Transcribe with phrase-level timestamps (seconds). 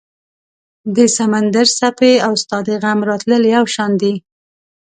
[0.95, 4.13] د سمندر څپې او ستا د غم راتلل یو شان دي